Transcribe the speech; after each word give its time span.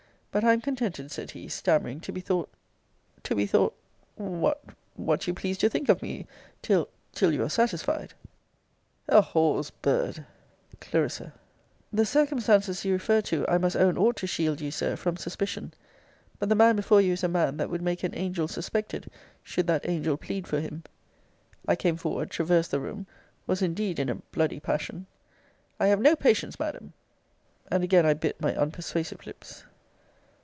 But 0.33 0.45
I 0.45 0.53
am 0.53 0.61
contented, 0.61 1.11
said 1.11 1.31
he, 1.31 1.49
stammering, 1.49 1.99
to 1.99 2.11
be 2.13 2.21
thought 2.21 2.49
to 3.23 3.35
be 3.35 3.45
thought 3.45 3.75
what 4.15 4.63
what 4.95 5.27
you 5.27 5.33
please 5.33 5.57
to 5.57 5.67
think 5.69 5.89
of 5.89 6.01
me 6.01 6.25
till, 6.61 6.87
till, 7.11 7.33
you 7.33 7.43
are 7.43 7.49
satisfied 7.49 8.13
A 9.09 9.21
whore's 9.21 9.71
bird! 9.71 10.25
Cl. 10.81 11.33
The 11.91 12.05
circumstances 12.05 12.85
you 12.85 12.93
refer 12.93 13.19
to, 13.23 13.45
I 13.49 13.57
must 13.57 13.75
own 13.75 13.97
ought 13.97 14.15
to 14.19 14.25
shield 14.25 14.61
you, 14.61 14.71
Sir, 14.71 14.95
from 14.95 15.17
suspicion; 15.17 15.73
but 16.39 16.47
the 16.47 16.55
man 16.55 16.77
before 16.77 17.01
you 17.01 17.11
is 17.11 17.25
a 17.25 17.27
man 17.27 17.57
that 17.57 17.69
would 17.69 17.81
make 17.81 18.01
an 18.01 18.15
angel 18.15 18.47
suspected, 18.47 19.11
should 19.43 19.67
that 19.67 19.85
angel 19.89 20.15
plead 20.15 20.47
for 20.47 20.61
him. 20.61 20.85
I 21.67 21.75
came 21.75 21.97
forward, 21.97 22.31
traversed 22.31 22.71
the 22.71 22.79
room, 22.79 23.05
was 23.45 23.61
indeed 23.61 23.99
in 23.99 24.07
a 24.07 24.15
bl 24.15 24.45
dy 24.45 24.61
passion. 24.61 25.07
I 25.77 25.87
have 25.87 25.99
no 25.99 26.15
patience, 26.15 26.57
Madam! 26.57 26.93
and 27.69 27.83
again 27.83 28.05
I 28.05 28.13
bit 28.13 28.39
my 28.39 28.53
unpersuasive 28.55 29.25
lips. 29.25 29.65